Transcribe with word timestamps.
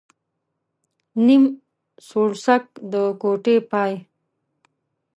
نيم 1.25 1.43
سوړسک، 2.07 2.63
د 2.91 2.93
کوټې 3.21 3.55
پاى. 3.69 3.93